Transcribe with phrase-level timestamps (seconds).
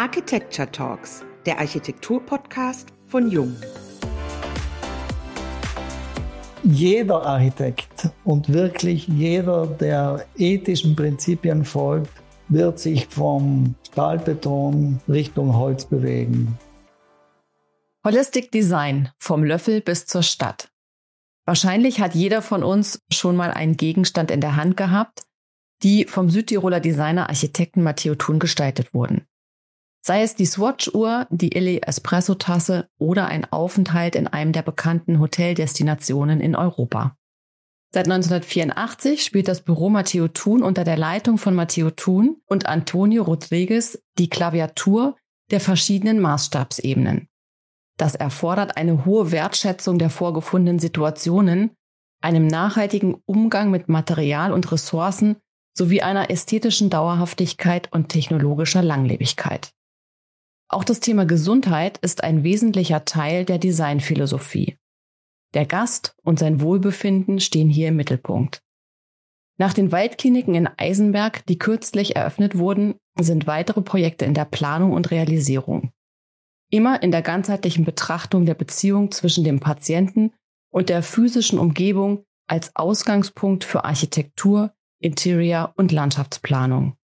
[0.00, 3.54] Architecture Talks, der Architektur-Podcast von Jung.
[6.62, 12.14] Jeder Architekt und wirklich jeder, der ethischen Prinzipien folgt,
[12.48, 16.58] wird sich vom Stahlbeton Richtung Holz bewegen.
[18.02, 20.70] Holistic Design vom Löffel bis zur Stadt.
[21.44, 25.24] Wahrscheinlich hat jeder von uns schon mal einen Gegenstand in der Hand gehabt,
[25.82, 29.26] die vom Südtiroler Designer Architekten Matteo Thun gestaltet wurden.
[30.02, 36.40] Sei es die Swatch-Uhr, die Illy Espresso-Tasse oder ein Aufenthalt in einem der bekannten Hoteldestinationen
[36.40, 37.16] in Europa.
[37.92, 43.24] Seit 1984 spielt das Büro Matteo Thun unter der Leitung von Matteo Thun und Antonio
[43.24, 45.16] Rodriguez die Klaviatur
[45.50, 47.28] der verschiedenen Maßstabsebenen.
[47.98, 51.72] Das erfordert eine hohe Wertschätzung der vorgefundenen Situationen,
[52.22, 55.36] einem nachhaltigen Umgang mit Material und Ressourcen
[55.76, 59.72] sowie einer ästhetischen Dauerhaftigkeit und technologischer Langlebigkeit.
[60.72, 64.76] Auch das Thema Gesundheit ist ein wesentlicher Teil der Designphilosophie.
[65.52, 68.62] Der Gast und sein Wohlbefinden stehen hier im Mittelpunkt.
[69.58, 74.92] Nach den Waldkliniken in Eisenberg, die kürzlich eröffnet wurden, sind weitere Projekte in der Planung
[74.92, 75.90] und Realisierung.
[76.70, 80.32] Immer in der ganzheitlichen Betrachtung der Beziehung zwischen dem Patienten
[80.72, 86.96] und der physischen Umgebung als Ausgangspunkt für Architektur, Interior und Landschaftsplanung.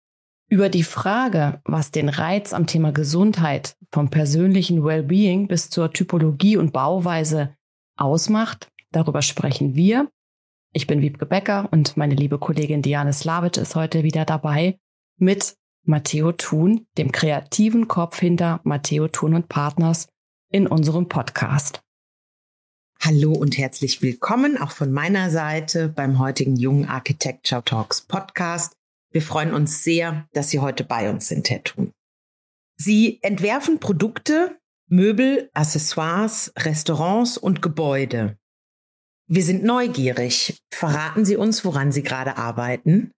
[0.48, 6.56] Über die Frage, was den Reiz am Thema Gesundheit vom persönlichen Wellbeing bis zur Typologie
[6.56, 7.56] und Bauweise
[7.96, 10.10] ausmacht, darüber sprechen wir.
[10.72, 14.78] Ich bin Wiebke Becker und meine liebe Kollegin Diane Slavic ist heute wieder dabei
[15.16, 20.08] mit Matteo Thun, dem kreativen Kopf hinter Matteo Thun und Partners
[20.50, 21.82] in unserem Podcast.
[23.00, 28.74] Hallo und herzlich willkommen auch von meiner Seite beim heutigen Jungen Architecture Talks Podcast.
[29.14, 31.92] Wir freuen uns sehr, dass Sie heute bei uns sind, Herr Thun.
[32.76, 34.58] Sie entwerfen Produkte,
[34.90, 38.36] Möbel, Accessoires, Restaurants und Gebäude.
[39.28, 40.58] Wir sind neugierig.
[40.72, 43.12] Verraten Sie uns, woran Sie gerade arbeiten?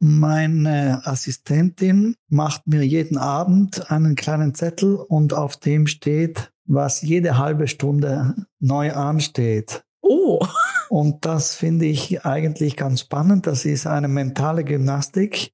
[0.00, 7.36] Meine Assistentin macht mir jeden Abend einen kleinen Zettel und auf dem steht, was jede
[7.36, 9.83] halbe Stunde neu ansteht.
[10.06, 10.46] Oh.
[10.90, 13.46] Und das finde ich eigentlich ganz spannend.
[13.46, 15.50] Das ist eine mentale Gymnastik.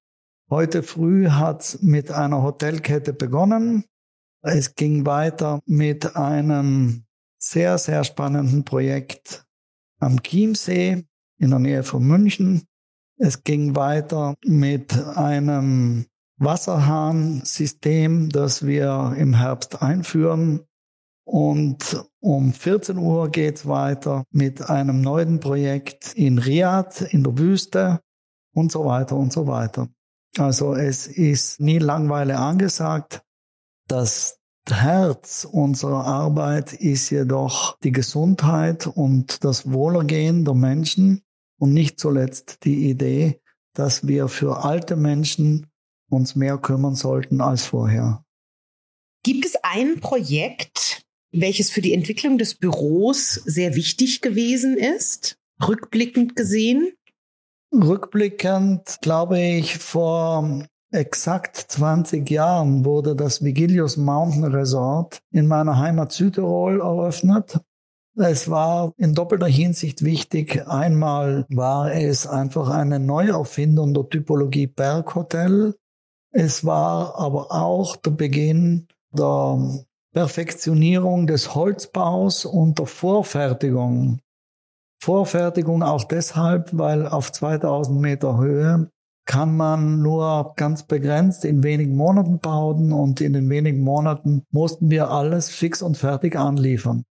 [0.51, 3.85] Heute früh hat mit einer Hotelkette begonnen.
[4.43, 7.05] Es ging weiter mit einem
[7.39, 9.45] sehr, sehr spannenden Projekt
[10.01, 11.05] am Chiemsee
[11.39, 12.65] in der Nähe von München.
[13.19, 16.07] Es ging weiter mit einem
[16.39, 20.67] Wasserhahnsystem, das wir im Herbst einführen.
[21.25, 28.01] Und um 14 Uhr geht's weiter mit einem neuen Projekt in Riyadh, in der Wüste
[28.55, 29.89] und so weiter und so weiter.
[30.39, 33.23] Also es ist nie Langweile angesagt.
[33.89, 34.39] Das
[34.69, 41.23] Herz unserer Arbeit ist jedoch die Gesundheit und das Wohlergehen der Menschen
[41.59, 43.41] und nicht zuletzt die Idee,
[43.75, 45.67] dass wir für alte Menschen
[46.11, 48.25] uns mehr kümmern sollten als vorher.
[49.23, 50.90] Gibt es ein Projekt,
[51.33, 55.37] welches für die Entwicklung des Büros sehr wichtig gewesen ist,
[55.67, 56.93] rückblickend gesehen?
[57.73, 66.13] Rückblickend glaube ich, vor exakt 20 Jahren wurde das Vigilius Mountain Resort in meiner Heimat
[66.13, 67.61] Südtirol eröffnet.
[68.17, 70.67] Es war in doppelter Hinsicht wichtig.
[70.67, 75.77] Einmal war es einfach eine Neuerfindung der Typologie Berghotel.
[76.33, 84.19] Es war aber auch der Beginn der Perfektionierung des Holzbaus und der Vorfertigung.
[85.03, 88.91] Vorfertigung auch deshalb, weil auf 2000 Meter Höhe
[89.25, 94.91] kann man nur ganz begrenzt in wenigen Monaten bauen und in den wenigen Monaten mussten
[94.91, 97.05] wir alles fix und fertig anliefern.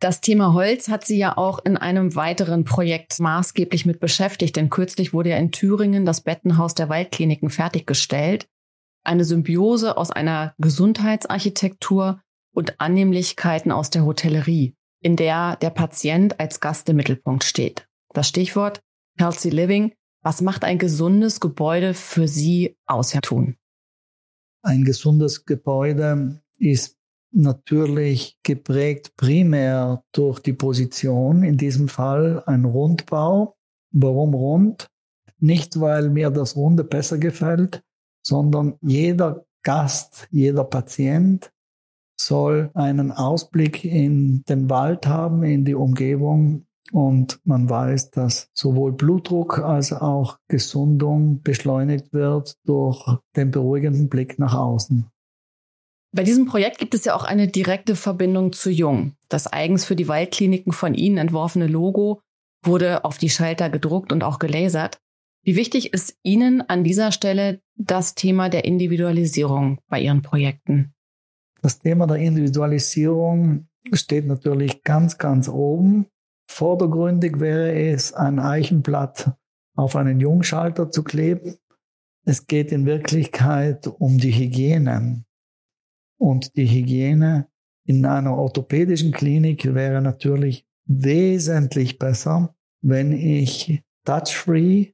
[0.00, 4.70] Das Thema Holz hat sie ja auch in einem weiteren Projekt maßgeblich mit beschäftigt, denn
[4.70, 8.48] kürzlich wurde ja in Thüringen das Bettenhaus der Waldkliniken fertiggestellt.
[9.04, 12.20] Eine Symbiose aus einer Gesundheitsarchitektur
[12.52, 17.88] und Annehmlichkeiten aus der Hotellerie, in der der Patient als Gast im Mittelpunkt steht.
[18.12, 18.80] Das Stichwort
[19.18, 19.92] Healthy Living.
[20.22, 23.56] Was macht ein gesundes Gebäude für Sie aus, Herr Thun?
[24.62, 26.98] Ein gesundes Gebäude ist
[27.32, 33.56] natürlich geprägt primär durch die Position, in diesem Fall ein Rundbau.
[33.92, 34.88] Warum rund?
[35.38, 37.82] Nicht, weil mir das Runde besser gefällt,
[38.22, 41.50] sondern jeder Gast, jeder Patient
[42.26, 46.66] soll einen Ausblick in den Wald haben, in die Umgebung.
[46.92, 53.04] Und man weiß, dass sowohl Blutdruck als auch Gesundung beschleunigt wird durch
[53.36, 55.08] den beruhigenden Blick nach außen.
[56.12, 59.12] Bei diesem Projekt gibt es ja auch eine direkte Verbindung zu Jung.
[59.28, 62.20] Das eigens für die Waldkliniken von Ihnen entworfene Logo
[62.64, 64.98] wurde auf die Schalter gedruckt und auch gelasert.
[65.44, 70.92] Wie wichtig ist Ihnen an dieser Stelle das Thema der Individualisierung bei Ihren Projekten?
[71.62, 76.06] Das Thema der Individualisierung steht natürlich ganz, ganz oben.
[76.50, 79.32] Vordergründig wäre es, ein Eichenblatt
[79.76, 81.56] auf einen Jungschalter zu kleben.
[82.24, 85.24] Es geht in Wirklichkeit um die Hygiene.
[86.18, 87.48] Und die Hygiene
[87.86, 94.92] in einer orthopädischen Klinik wäre natürlich wesentlich besser, wenn ich touch-free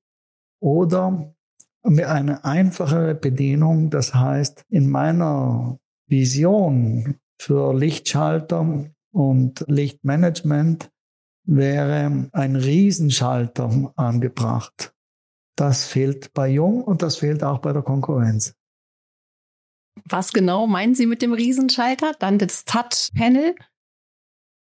[0.60, 1.34] oder
[1.82, 5.78] eine einfachere Bedienung, das heißt in meiner
[6.08, 10.91] Vision für Lichtschalter und Lichtmanagement
[11.44, 14.93] wäre ein Riesenschalter angebracht.
[15.56, 18.55] Das fehlt bei Jung und das fehlt auch bei der Konkurrenz.
[20.05, 22.12] Was genau meinen Sie mit dem Riesenschalter?
[22.19, 23.55] Dann das Touch-Panel?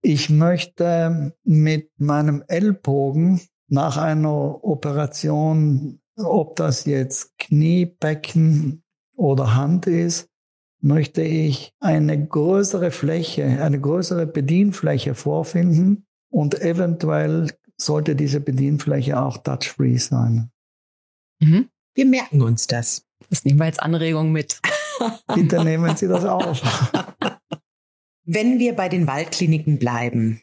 [0.01, 8.83] Ich möchte mit meinem Ellbogen nach einer Operation, ob das jetzt Knie, Becken
[9.15, 10.29] oder Hand ist,
[10.79, 19.37] möchte ich eine größere Fläche, eine größere Bedienfläche vorfinden und eventuell sollte diese Bedienfläche auch
[19.37, 20.51] touch-free sein.
[21.39, 21.69] Mhm.
[21.93, 23.05] Wir merken uns das.
[23.29, 24.59] Das nehmen wir als Anregung mit.
[25.35, 26.61] Bitte nehmen Sie das auf.
[28.23, 30.41] Wenn wir bei den Waldkliniken bleiben,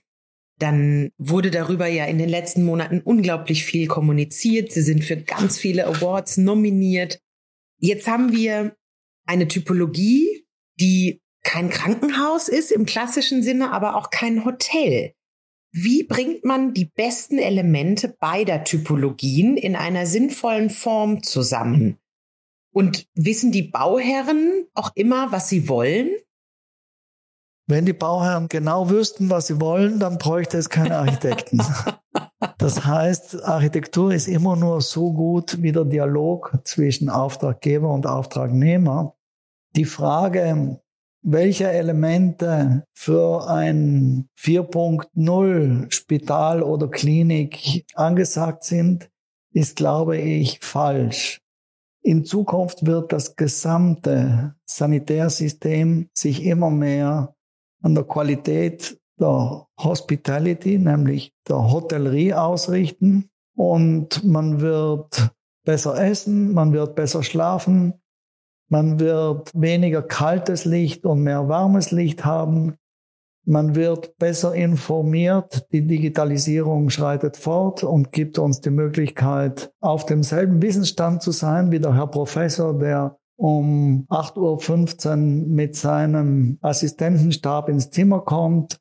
[0.59, 4.73] dann wurde darüber ja in den letzten Monaten unglaublich viel kommuniziert.
[4.73, 7.21] Sie sind für ganz viele Awards nominiert.
[7.79, 8.77] Jetzt haben wir
[9.27, 10.47] eine Typologie,
[10.81, 15.13] die kein Krankenhaus ist im klassischen Sinne, aber auch kein Hotel.
[15.73, 21.99] Wie bringt man die besten Elemente beider Typologien in einer sinnvollen Form zusammen?
[22.73, 26.11] Und wissen die Bauherren auch immer, was sie wollen?
[27.67, 31.61] Wenn die Bauherren genau wüssten, was sie wollen, dann bräuchte es keine Architekten.
[32.59, 39.15] Das heißt, Architektur ist immer nur so gut wie der Dialog zwischen Auftraggeber und Auftragnehmer.
[39.77, 40.81] Die Frage,
[41.23, 49.11] welche Elemente für ein 4.0 Spital oder Klinik angesagt sind,
[49.53, 51.41] ist, glaube ich, falsch.
[52.03, 57.35] In Zukunft wird das gesamte Sanitärsystem sich immer mehr
[57.81, 63.29] an der Qualität der Hospitality, nämlich der Hotellerie ausrichten.
[63.57, 65.31] Und man wird
[65.65, 67.95] besser essen, man wird besser schlafen,
[68.69, 72.75] man wird weniger kaltes Licht und mehr warmes Licht haben.
[73.47, 75.67] Man wird besser informiert.
[75.71, 81.79] Die Digitalisierung schreitet fort und gibt uns die Möglichkeit, auf demselben Wissensstand zu sein wie
[81.79, 88.79] der Herr Professor, der um 8.15 Uhr mit seinem Assistentenstab ins Zimmer kommt,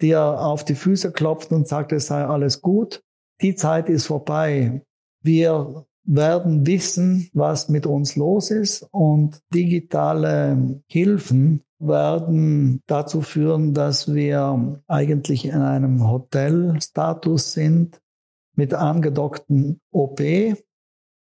[0.00, 3.02] dir auf die Füße klopft und sagt, es sei alles gut.
[3.40, 4.82] Die Zeit ist vorbei.
[5.22, 14.12] Wir werden wissen, was mit uns los ist und digitale Hilfen werden dazu führen, dass
[14.14, 18.00] wir eigentlich in einem Hotelstatus sind
[18.56, 20.20] mit angedockten OP.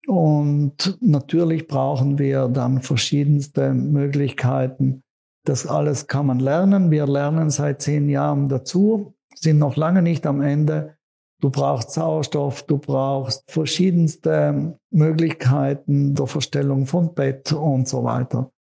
[0.06, 5.03] Und natürlich brauchen wir dann verschiedenste Möglichkeiten.
[5.46, 6.90] Das alles kann man lernen.
[6.90, 10.98] Wir lernen seit zehn Jahren dazu, sind noch lange nicht am Ende.
[11.42, 18.52] Du brauchst Sauerstoff, du brauchst verschiedenste Möglichkeiten der Verstellung von Bett und so weiter.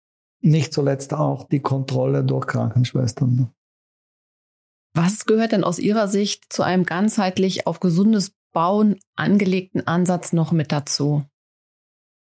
[0.41, 3.53] Nicht zuletzt auch die Kontrolle durch Krankenschwestern.
[4.95, 10.51] Was gehört denn aus Ihrer Sicht zu einem ganzheitlich auf gesundes Bauen angelegten Ansatz noch
[10.51, 11.25] mit dazu?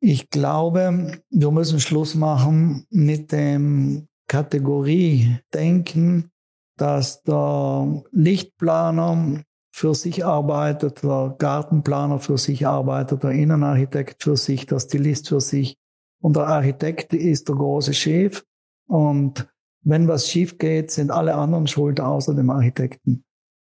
[0.00, 6.30] Ich glaube, wir müssen Schluss machen mit dem Kategoriedenken,
[6.76, 9.42] dass der Lichtplaner
[9.72, 15.40] für sich arbeitet, der Gartenplaner für sich arbeitet, der Innenarchitekt für sich, der Stilist für
[15.40, 15.76] sich.
[16.20, 18.44] Und der Architekt ist der große Chef.
[18.88, 19.48] Und
[19.82, 23.24] wenn was schief geht, sind alle anderen schuld außer dem Architekten.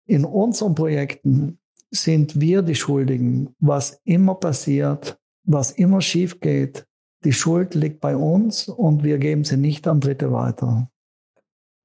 [0.05, 3.55] In unseren Projekten sind wir die Schuldigen.
[3.59, 6.85] Was immer passiert, was immer schief geht,
[7.23, 10.89] die Schuld liegt bei uns und wir geben sie nicht an Dritte weiter.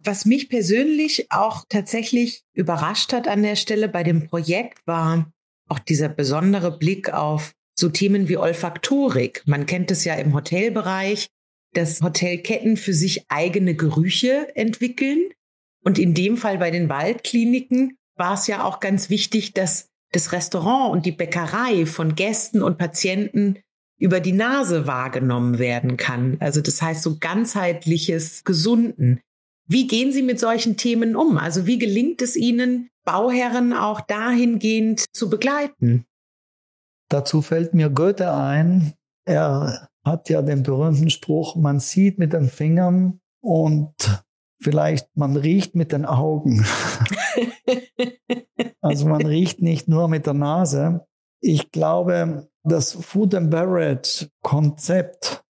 [0.00, 5.30] Was mich persönlich auch tatsächlich überrascht hat an der Stelle bei dem Projekt war
[5.68, 9.42] auch dieser besondere Blick auf so Themen wie Olfaktorik.
[9.46, 11.28] Man kennt es ja im Hotelbereich,
[11.74, 15.28] dass Hotelketten für sich eigene Gerüche entwickeln.
[15.84, 20.32] Und in dem Fall bei den Waldkliniken war es ja auch ganz wichtig, dass das
[20.32, 23.58] Restaurant und die Bäckerei von Gästen und Patienten
[23.98, 26.36] über die Nase wahrgenommen werden kann.
[26.40, 29.20] Also das heißt so ganzheitliches Gesunden.
[29.66, 31.36] Wie gehen Sie mit solchen Themen um?
[31.36, 36.04] Also wie gelingt es Ihnen, Bauherren auch dahingehend zu begleiten?
[37.10, 38.94] Dazu fällt mir Goethe ein.
[39.24, 43.94] Er hat ja den berühmten Spruch, man sieht mit den Fingern und
[44.60, 46.64] vielleicht man riecht mit den Augen.
[48.80, 51.06] also man riecht nicht nur mit der Nase.
[51.40, 55.44] Ich glaube, das Food and Beverage Konzept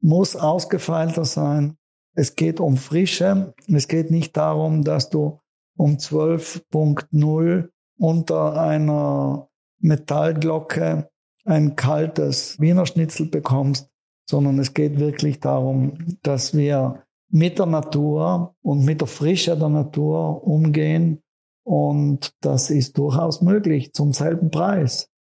[0.00, 1.76] muss ausgefeilter sein.
[2.14, 3.54] Es geht um Frische.
[3.68, 5.40] Es geht nicht darum, dass du
[5.76, 9.48] um 12.0 unter einer
[9.78, 11.08] Metallglocke
[11.44, 13.88] ein kaltes Wiener Schnitzel bekommst,
[14.28, 19.68] sondern es geht wirklich darum, dass wir mit der Natur und mit der Frische der
[19.68, 21.22] Natur umgehen.
[21.64, 25.11] Und das ist durchaus möglich zum selben Preis.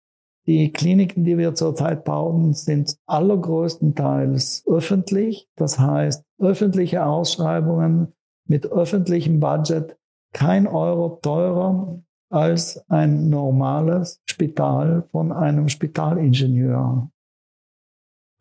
[0.47, 5.47] Die Kliniken, die wir zurzeit bauen, sind allergrößtenteils öffentlich.
[5.55, 8.13] Das heißt, öffentliche Ausschreibungen
[8.47, 9.97] mit öffentlichem Budget,
[10.33, 17.11] kein Euro teurer als ein normales Spital von einem Spitalingenieur.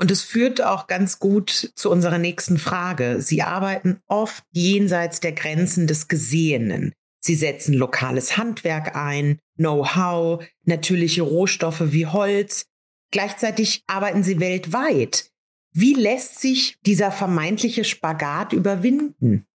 [0.01, 3.21] Und es führt auch ganz gut zu unserer nächsten Frage.
[3.21, 6.95] Sie arbeiten oft jenseits der Grenzen des Gesehenen.
[7.23, 12.65] Sie setzen lokales Handwerk ein, Know-how, natürliche Rohstoffe wie Holz.
[13.11, 15.31] Gleichzeitig arbeiten sie weltweit.
[15.73, 19.47] Wie lässt sich dieser vermeintliche Spagat überwinden?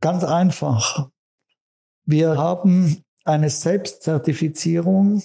[0.00, 1.10] Ganz einfach.
[2.06, 5.22] Wir haben eine Selbstzertifizierung,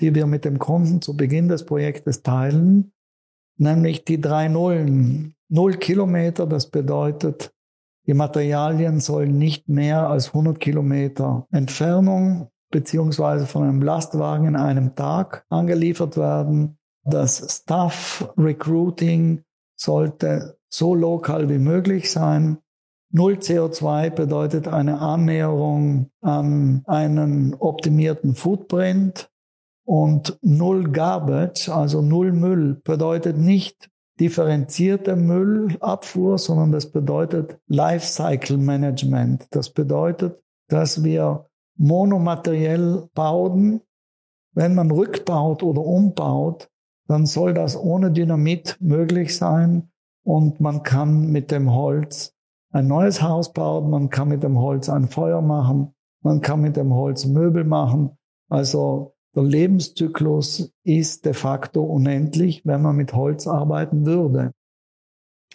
[0.00, 2.92] die wir mit dem Kunden zu Beginn des Projektes teilen,
[3.56, 5.36] nämlich die drei Nullen.
[5.48, 7.54] Null Kilometer, das bedeutet,
[8.06, 14.94] die Materialien sollen nicht mehr als 100 Kilometer Entfernung beziehungsweise von einem Lastwagen in einem
[14.94, 16.78] Tag angeliefert werden.
[17.04, 19.42] Das Staff Recruiting
[19.76, 22.58] sollte so lokal wie möglich sein.
[23.12, 29.30] Null CO2 bedeutet eine Annäherung an einen optimierten Footprint
[29.84, 39.46] und Null Garbage, also Null Müll, bedeutet nicht differenzierte Müllabfuhr, sondern das bedeutet Lifecycle Management.
[39.50, 41.45] Das bedeutet, dass wir
[41.76, 43.80] monomateriell bauen.
[44.52, 46.70] Wenn man rückbaut oder umbaut,
[47.06, 49.90] dann soll das ohne Dynamit möglich sein
[50.24, 52.34] und man kann mit dem Holz
[52.72, 56.76] ein neues Haus bauen, man kann mit dem Holz ein Feuer machen, man kann mit
[56.76, 58.10] dem Holz Möbel machen.
[58.48, 64.52] Also der Lebenszyklus ist de facto unendlich, wenn man mit Holz arbeiten würde.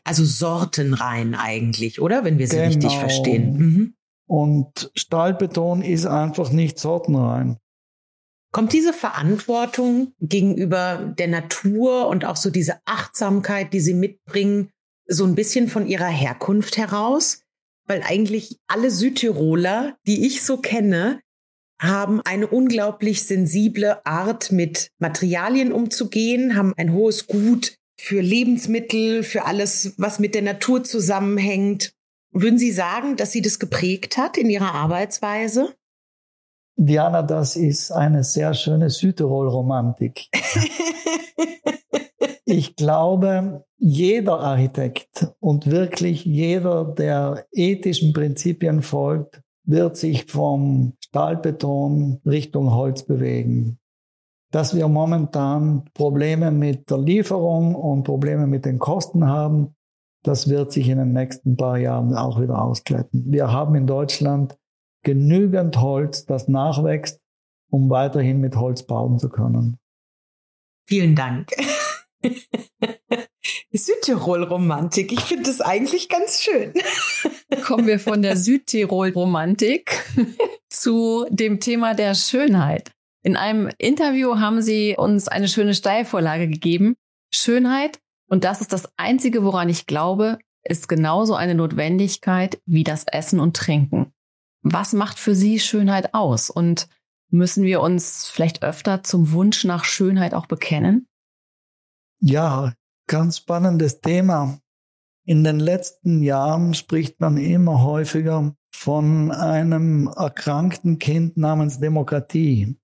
[0.04, 2.24] Also sortenrein eigentlich, oder?
[2.24, 2.68] Wenn wir sie genau.
[2.68, 3.58] richtig verstehen.
[3.58, 3.94] Mhm.
[4.32, 7.58] Und Stahlbeton ist einfach nicht sortenrein.
[8.54, 14.70] Kommt diese Verantwortung gegenüber der Natur und auch so diese Achtsamkeit, die Sie mitbringen,
[15.06, 17.42] so ein bisschen von Ihrer Herkunft heraus?
[17.86, 21.20] Weil eigentlich alle Südtiroler, die ich so kenne,
[21.82, 29.44] haben eine unglaublich sensible Art, mit Materialien umzugehen, haben ein hohes Gut für Lebensmittel, für
[29.44, 31.92] alles, was mit der Natur zusammenhängt.
[32.32, 35.76] Würden Sie sagen, dass Sie das geprägt hat in Ihrer Arbeitsweise?
[36.78, 40.30] Diana, das ist eine sehr schöne Südtirol-Romantik.
[42.46, 52.22] ich glaube, jeder Architekt und wirklich jeder, der ethischen Prinzipien folgt, wird sich vom Stahlbeton
[52.26, 53.78] Richtung Holz bewegen.
[54.52, 59.76] Dass wir momentan Probleme mit der Lieferung und Probleme mit den Kosten haben,
[60.24, 63.32] das wird sich in den nächsten paar Jahren auch wieder ausglätten.
[63.32, 64.58] Wir haben in Deutschland
[65.04, 67.20] genügend Holz, das nachwächst,
[67.70, 69.78] um weiterhin mit Holz bauen zu können.
[70.88, 71.52] Vielen Dank.
[73.72, 75.12] Südtirol-Romantik.
[75.12, 76.74] Ich finde das eigentlich ganz schön.
[77.64, 80.04] Kommen wir von der Südtirol-Romantik
[80.70, 82.92] zu dem Thema der Schönheit.
[83.24, 86.96] In einem Interview haben Sie uns eine schöne Steilvorlage gegeben.
[87.34, 88.00] Schönheit,
[88.32, 93.42] und das ist das Einzige, woran ich glaube, ist genauso eine Notwendigkeit wie das Essen
[93.42, 94.14] und Trinken.
[94.62, 96.50] Was macht für Sie Schönheit aus?
[96.50, 96.88] Und
[97.30, 101.10] müssen wir uns vielleicht öfter zum Wunsch nach Schönheit auch bekennen?
[102.22, 102.74] Ja,
[103.06, 104.60] ganz spannendes Thema.
[105.26, 112.78] In den letzten Jahren spricht man immer häufiger von einem erkrankten Kind namens Demokratie.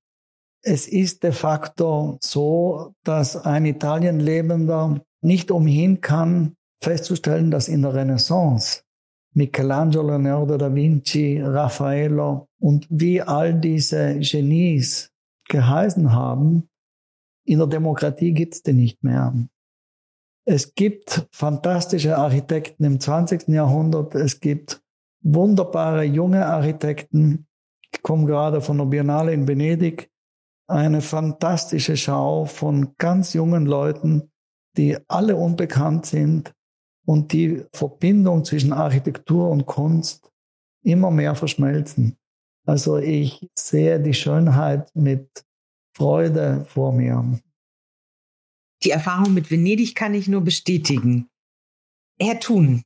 [0.61, 7.93] Es ist de facto so, dass ein Italienlebender nicht umhin kann, festzustellen, dass in der
[7.93, 8.83] Renaissance
[9.33, 15.11] Michelangelo, Leonardo da Vinci, Raffaello und wie all diese Genies
[15.47, 16.67] geheißen haben,
[17.45, 19.33] in der Demokratie gibt es die nicht mehr.
[20.45, 23.49] Es gibt fantastische Architekten im 20.
[23.49, 24.15] Jahrhundert.
[24.15, 24.81] Es gibt
[25.21, 27.47] wunderbare junge Architekten.
[27.91, 30.09] Ich komme gerade von der Biennale in Venedig.
[30.67, 34.31] Eine fantastische Schau von ganz jungen Leuten,
[34.77, 36.53] die alle unbekannt sind
[37.05, 40.31] und die Verbindung zwischen Architektur und Kunst
[40.83, 42.17] immer mehr verschmelzen.
[42.65, 45.45] Also ich sehe die Schönheit mit
[45.95, 47.39] Freude vor mir.
[48.83, 51.27] Die Erfahrung mit Venedig kann ich nur bestätigen.
[52.19, 52.83] Herr Thun,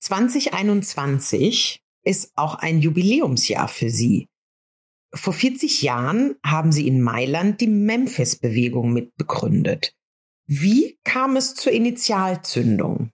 [0.00, 4.28] 2021 ist auch ein Jubiläumsjahr für Sie.
[5.14, 9.94] Vor 40 Jahren haben Sie in Mailand die Memphis-Bewegung mitbegründet.
[10.46, 13.10] Wie kam es zur Initialzündung?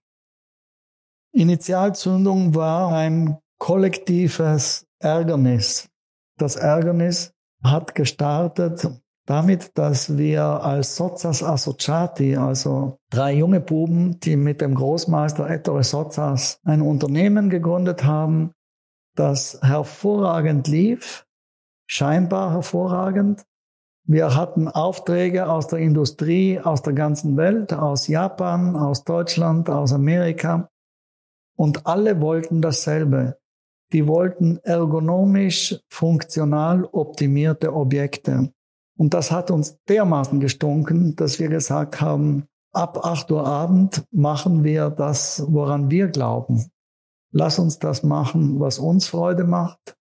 [1.33, 5.89] Initialzündung war ein kollektives Ärgernis.
[6.39, 7.33] Das Ärgernis
[7.63, 8.89] hat gestartet
[9.27, 15.85] damit, dass wir als Sozas Associati, also drei junge Buben, die mit dem Großmeister Ettore
[15.85, 18.51] Sozas ein Unternehmen gegründet haben,
[19.15, 21.27] das hervorragend lief,
[21.87, 23.45] scheinbar hervorragend.
[24.05, 29.93] Wir hatten Aufträge aus der Industrie, aus der ganzen Welt, aus Japan, aus Deutschland, aus
[29.93, 30.69] Amerika.
[31.57, 33.39] Und alle wollten dasselbe.
[33.93, 38.53] Die wollten ergonomisch, funktional optimierte Objekte.
[38.97, 44.65] Und das hat uns dermaßen gestunken, dass wir gesagt haben, ab 8 Uhr Abend machen
[44.65, 46.71] wir das, woran wir glauben.
[47.33, 49.97] Lass uns das machen, was uns Freude macht.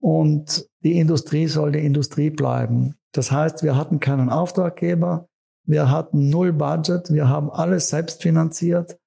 [0.00, 2.94] Und die Industrie soll die Industrie bleiben.
[3.12, 5.28] Das heißt, wir hatten keinen Auftraggeber,
[5.66, 8.98] wir hatten null Budget, wir haben alles selbst finanziert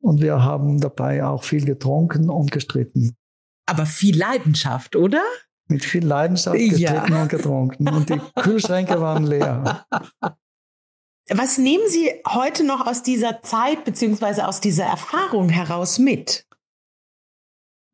[0.00, 3.14] und wir haben dabei auch viel getrunken und gestritten.
[3.66, 5.22] Aber viel Leidenschaft, oder?
[5.68, 7.22] mit viel Leidenschaft getreten ja.
[7.22, 7.88] und getrunken.
[7.88, 9.86] Und die Kühlschränke waren leer.
[11.30, 16.46] Was nehmen Sie heute noch aus dieser Zeit beziehungsweise aus dieser Erfahrung heraus mit?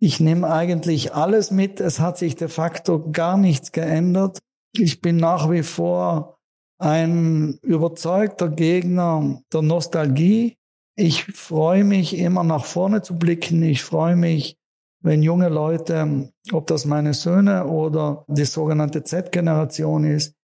[0.05, 1.81] Ich nehme eigentlich alles mit.
[1.81, 4.39] Es hat sich de facto gar nichts geändert.
[4.77, 6.37] Ich bin nach wie vor
[6.79, 10.59] ein überzeugter Gegner der Nostalgie.
[10.95, 13.63] Ich freue mich immer nach vorne zu blicken.
[13.63, 14.59] Ich freue mich
[15.01, 20.35] wenn junge Leute, ob das meine Söhne oder die sogenannte Z-Generation ist,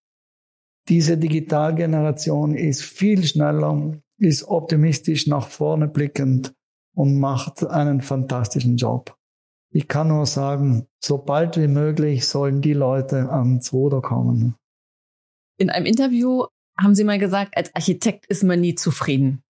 [0.89, 6.53] diese Digitalgeneration ist viel schneller, ist optimistisch nach vorne blickend
[6.95, 9.15] und macht einen fantastischen Job.
[9.73, 14.55] Ich kann nur sagen, so bald wie möglich sollen die Leute ans Ruder kommen.
[15.57, 16.45] In einem Interview
[16.77, 19.43] haben Sie mal gesagt, als Architekt ist man nie zufrieden.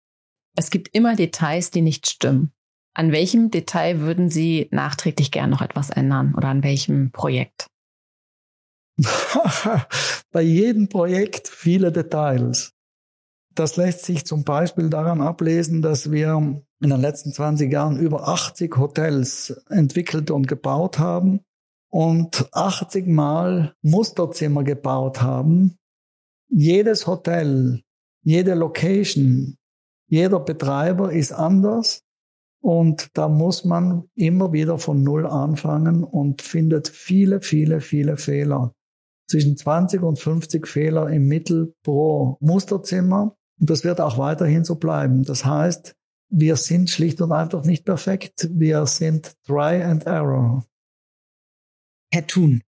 [0.56, 2.52] Es gibt immer Details, die nicht stimmen.
[2.94, 7.68] An welchem Detail würden Sie nachträglich gern noch etwas ändern oder an welchem Projekt?
[10.32, 12.72] Bei jedem Projekt viele Details.
[13.54, 18.28] Das lässt sich zum Beispiel daran ablesen, dass wir in den letzten 20 Jahren über
[18.28, 21.40] 80 Hotels entwickelt und gebaut haben
[21.90, 25.76] und 80 Mal Musterzimmer gebaut haben.
[26.48, 27.82] Jedes Hotel,
[28.22, 29.56] jede Location,
[30.08, 32.02] jeder Betreiber ist anders
[32.62, 38.74] und da muss man immer wieder von Null anfangen und findet viele, viele, viele Fehler.
[39.28, 43.36] Zwischen 20 und 50 Fehler im Mittel pro Musterzimmer.
[43.58, 45.24] Und das wird auch weiterhin so bleiben.
[45.24, 45.94] Das heißt,
[46.30, 48.48] wir sind schlicht und einfach nicht perfekt.
[48.52, 50.64] Wir sind Try and Error.
[52.12, 52.62] Herr Thun,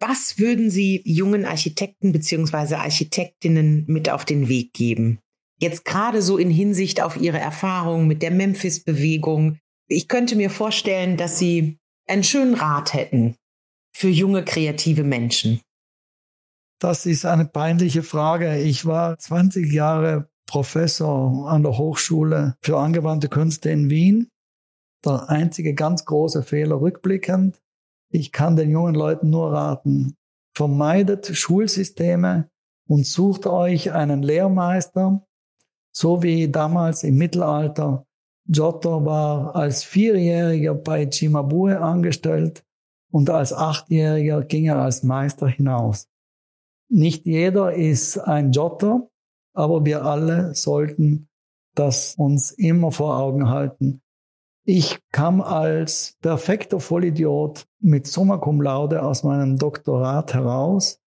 [0.00, 5.18] was würden Sie jungen Architekten beziehungsweise Architektinnen mit auf den Weg geben?
[5.60, 9.58] Jetzt gerade so in Hinsicht auf Ihre Erfahrung mit der Memphis-Bewegung.
[9.88, 13.34] Ich könnte mir vorstellen, dass Sie einen schönen Rat hätten
[13.92, 15.60] für junge, kreative Menschen.
[16.80, 18.58] Das ist eine peinliche Frage.
[18.58, 24.30] Ich war 20 Jahre Professor an der Hochschule für angewandte Künste in Wien.
[25.04, 27.60] Der einzige ganz große Fehler rückblickend.
[28.10, 30.16] Ich kann den jungen Leuten nur raten,
[30.56, 32.48] vermeidet Schulsysteme
[32.88, 35.22] und sucht euch einen Lehrmeister,
[35.94, 38.06] so wie damals im Mittelalter.
[38.46, 42.64] Giotto war als Vierjähriger bei Cimabue angestellt
[43.12, 46.08] und als Achtjähriger ging er als Meister hinaus.
[46.90, 49.10] Nicht jeder ist ein Giotto,
[49.58, 51.28] aber wir alle sollten
[51.74, 54.00] das uns immer vor Augen halten.
[54.64, 61.00] Ich kam als perfekter Vollidiot mit Summa Cum Laude aus meinem Doktorat heraus.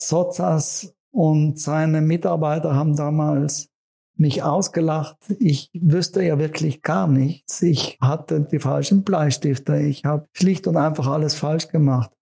[0.00, 3.68] Sozas und seine Mitarbeiter haben damals
[4.16, 5.16] mich ausgelacht.
[5.38, 7.62] Ich wüsste ja wirklich gar nichts.
[7.62, 9.78] Ich hatte die falschen Bleistifte.
[9.78, 12.12] Ich habe schlicht und einfach alles falsch gemacht.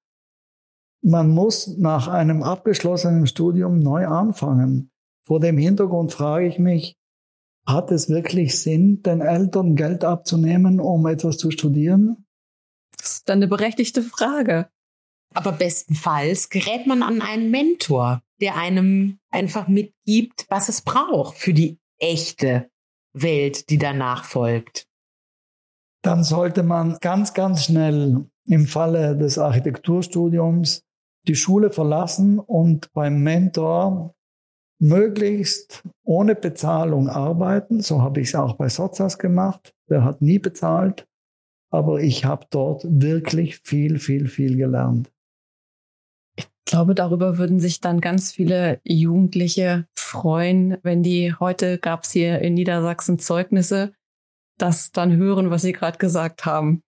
[1.03, 4.91] Man muss nach einem abgeschlossenen Studium neu anfangen.
[5.29, 6.97] Vor dem Hintergrund frage ich mich,
[7.67, 12.25] hat es wirklich Sinn, den Eltern Geld abzunehmen, um etwas zu studieren?
[12.97, 14.71] Das ist dann eine berechtigte Frage.
[15.35, 21.53] Aber bestenfalls gerät man an einen Mentor, der einem einfach mitgibt, was es braucht für
[21.53, 22.71] die echte
[23.13, 24.87] Welt, die danach folgt.
[26.03, 30.85] Dann sollte man ganz, ganz schnell im Falle des Architekturstudiums
[31.27, 34.15] die Schule verlassen und beim Mentor
[34.79, 37.81] möglichst ohne Bezahlung arbeiten.
[37.81, 39.75] So habe ich es auch bei Sozas gemacht.
[39.89, 41.07] Der hat nie bezahlt,
[41.71, 45.11] aber ich habe dort wirklich viel, viel, viel gelernt.
[46.37, 52.13] Ich glaube, darüber würden sich dann ganz viele Jugendliche freuen, wenn die heute gab es
[52.13, 53.93] hier in Niedersachsen Zeugnisse,
[54.59, 56.83] das dann hören, was Sie gerade gesagt haben.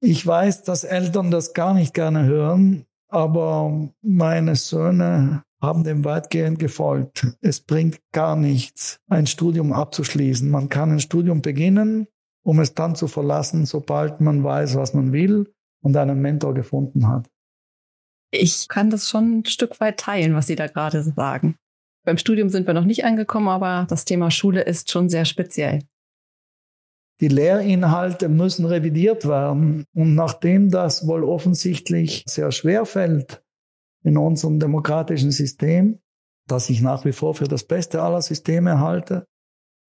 [0.00, 6.58] Ich weiß, dass Eltern das gar nicht gerne hören, aber meine Söhne haben dem weitgehend
[6.58, 7.26] gefolgt.
[7.40, 10.50] Es bringt gar nichts, ein Studium abzuschließen.
[10.50, 12.06] Man kann ein Studium beginnen,
[12.44, 17.08] um es dann zu verlassen, sobald man weiß, was man will und einen Mentor gefunden
[17.08, 17.28] hat.
[18.30, 21.56] Ich kann das schon ein Stück weit teilen, was Sie da gerade sagen.
[22.04, 25.80] Beim Studium sind wir noch nicht angekommen, aber das Thema Schule ist schon sehr speziell.
[27.20, 29.84] Die Lehrinhalte müssen revidiert werden.
[29.94, 33.43] Und nachdem das wohl offensichtlich sehr schwer fällt,
[34.04, 35.98] in unserem demokratischen System,
[36.46, 39.26] das ich nach wie vor für das Beste aller Systeme halte,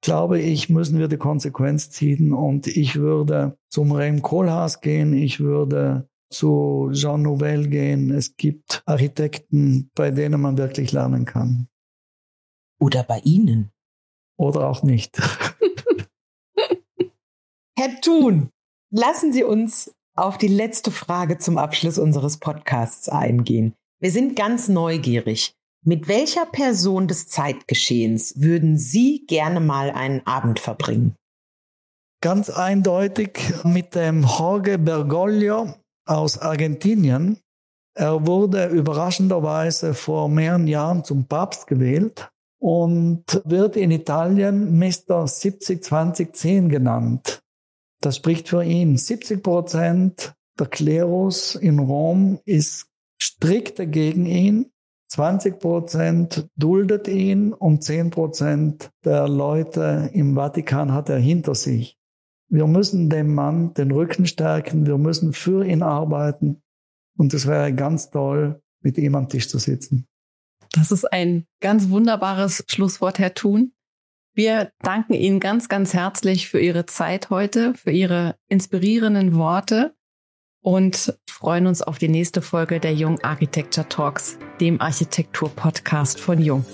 [0.02, 5.40] glaube ich, müssen wir die Konsequenz ziehen und ich würde zum Rem Koolhaas gehen, ich
[5.40, 8.12] würde zu Jean Nouvel gehen.
[8.12, 11.68] Es gibt Architekten, bei denen man wirklich lernen kann.
[12.80, 13.72] Oder bei Ihnen.
[14.38, 15.18] Oder auch nicht.
[17.78, 18.50] Herr Thun,
[18.92, 23.76] lassen Sie uns auf die letzte Frage zum Abschluss unseres Podcasts eingehen.
[24.02, 25.56] Wir sind ganz neugierig.
[25.86, 31.16] Mit welcher Person des Zeitgeschehens würden Sie gerne mal einen Abend verbringen?
[32.22, 37.40] Ganz eindeutig mit dem Jorge Bergoglio aus Argentinien.
[37.96, 42.30] Er wurde überraschenderweise vor mehreren Jahren zum Papst gewählt
[42.60, 45.26] und wird in Italien Mr.
[45.26, 47.40] 70-20-10 genannt.
[48.02, 48.98] Das spricht für ihn.
[48.98, 52.88] 70 Prozent der Klerus in Rom ist
[53.26, 54.72] strikt gegen ihn.
[55.08, 61.98] 20 Prozent duldet ihn und 10 Prozent der Leute im Vatikan hat er hinter sich.
[62.50, 66.62] Wir müssen dem Mann den Rücken stärken, wir müssen für ihn arbeiten
[67.18, 70.08] und es wäre ganz toll, mit ihm am Tisch zu sitzen.
[70.72, 73.72] Das ist ein ganz wunderbares Schlusswort, Herr Thun.
[74.34, 79.95] Wir danken Ihnen ganz, ganz herzlich für Ihre Zeit heute, für Ihre inspirierenden Worte
[80.66, 86.66] und freuen uns auf die nächste Folge der Jung Architecture Talks, dem Architektur-Podcast von Jung.